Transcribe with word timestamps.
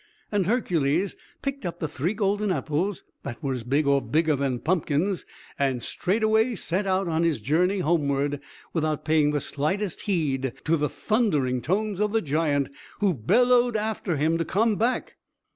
And 0.31 0.47
Hercules 0.47 1.15
picked 1.43 1.63
up 1.63 1.77
the 1.79 1.87
three 1.87 2.15
golden 2.15 2.51
apples, 2.51 3.03
that 3.21 3.43
were 3.43 3.53
as 3.53 3.63
big 3.63 3.85
or 3.85 4.01
bigger 4.01 4.35
than 4.35 4.57
pumpkins 4.57 5.27
and 5.59 5.83
straightway 5.83 6.55
set 6.55 6.87
out 6.87 7.07
on 7.07 7.21
his 7.21 7.39
journey 7.39 7.81
homeward, 7.81 8.39
without 8.73 9.05
paying 9.05 9.29
the 9.29 9.39
slightest 9.39 10.01
heed 10.09 10.53
to 10.65 10.75
the 10.75 10.89
thundering 10.89 11.61
tones 11.61 11.99
of 12.01 12.13
the 12.13 12.21
giant, 12.23 12.69
who 12.99 13.13
bellowed 13.13 13.75
after 13.77 14.17
him 14.17 14.39
to 14.39 14.43
come 14.43 14.75
back. 14.75 15.17